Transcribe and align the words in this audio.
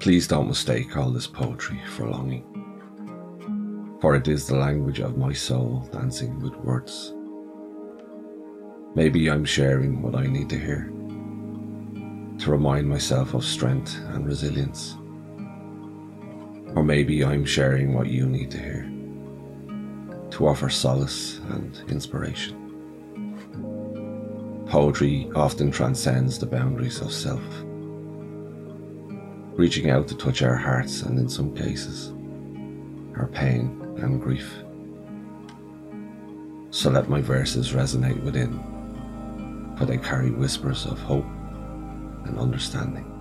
Please 0.00 0.28
don't 0.28 0.46
mistake 0.46 0.96
all 0.96 1.10
this 1.10 1.26
poetry 1.26 1.80
for 1.88 2.08
longing, 2.08 2.44
for 4.00 4.14
it 4.14 4.28
is 4.28 4.46
the 4.46 4.56
language 4.56 5.00
of 5.00 5.18
my 5.18 5.32
soul 5.32 5.88
dancing 5.92 6.38
with 6.38 6.54
words. 6.56 7.12
Maybe 8.94 9.28
I'm 9.28 9.44
sharing 9.44 10.00
what 10.00 10.14
I 10.14 10.26
need 10.26 10.48
to 10.50 10.58
hear 10.58 10.92
to 12.38 12.50
remind 12.52 12.88
myself 12.88 13.34
of 13.34 13.44
strength 13.44 13.98
and 14.10 14.24
resilience. 14.24 14.96
Or 16.76 16.84
maybe 16.84 17.24
I'm 17.24 17.44
sharing 17.44 17.92
what 17.92 18.06
you 18.06 18.26
need 18.26 18.52
to 18.52 18.58
hear 18.58 18.88
to 20.30 20.46
offer 20.46 20.68
solace 20.68 21.38
and 21.50 21.82
inspiration. 21.88 22.54
Poetry 24.68 25.28
often 25.34 25.72
transcends 25.72 26.38
the 26.38 26.46
boundaries 26.46 27.00
of 27.00 27.12
self, 27.12 27.42
reaching 29.58 29.90
out 29.90 30.06
to 30.06 30.16
touch 30.16 30.40
our 30.40 30.54
hearts 30.54 31.02
and, 31.02 31.18
in 31.18 31.28
some 31.28 31.52
cases, 31.52 32.12
our 33.18 33.26
pain 33.26 33.82
and 33.98 34.22
grief. 34.22 34.48
So 36.70 36.90
let 36.90 37.08
my 37.08 37.20
verses 37.20 37.72
resonate 37.72 38.22
within, 38.22 38.52
for 39.76 39.84
they 39.84 39.98
carry 39.98 40.30
whispers 40.30 40.86
of 40.86 41.00
hope 41.00 41.26
and 42.24 42.38
understanding. 42.38 43.17